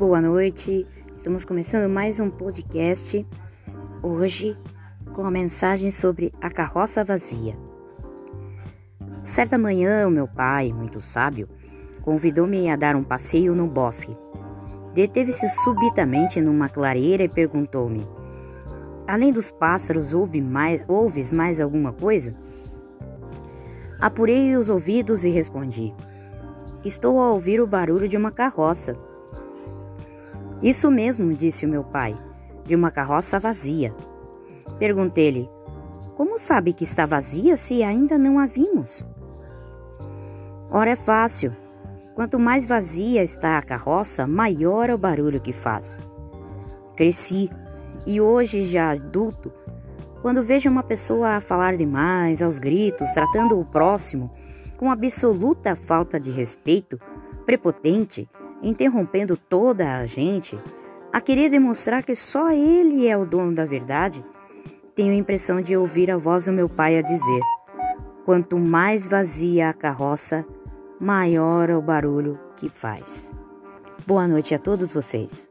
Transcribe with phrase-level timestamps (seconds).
[0.00, 0.86] boa noite.
[1.14, 3.26] Estamos começando mais um podcast
[4.02, 4.56] hoje
[5.12, 7.54] com a mensagem sobre a carroça vazia.
[9.22, 11.50] Certa manhã, o meu pai, muito sábio,
[12.00, 14.16] convidou-me a dar um passeio no bosque.
[14.94, 18.08] Deteve-se subitamente numa clareira e perguntou-me:
[19.06, 22.34] Além dos pássaros, ouve mais, ouves mais alguma coisa?
[24.00, 25.92] Apurei os ouvidos e respondi:
[26.82, 29.09] Estou a ouvir o barulho de uma carroça.
[30.62, 32.16] Isso mesmo, disse o meu pai,
[32.64, 33.94] de uma carroça vazia.
[34.78, 35.48] Perguntei-lhe:
[36.16, 39.04] Como sabe que está vazia se ainda não a vimos?
[40.70, 41.54] Ora, é fácil.
[42.14, 46.00] Quanto mais vazia está a carroça, maior é o barulho que faz.
[46.94, 47.50] Cresci
[48.06, 49.52] e hoje, já adulto,
[50.20, 54.30] quando vejo uma pessoa a falar demais, aos gritos, tratando o próximo
[54.76, 56.98] com absoluta falta de respeito,
[57.44, 58.28] prepotente,
[58.62, 60.58] interrompendo toda a gente,
[61.12, 64.24] a querer demonstrar que só ele é o dono da verdade,
[64.94, 67.42] tenho a impressão de ouvir a voz do meu pai a dizer:
[68.24, 70.46] quanto mais vazia a carroça,
[71.00, 73.32] maior é o barulho que faz.
[74.06, 75.49] Boa noite a todos vocês.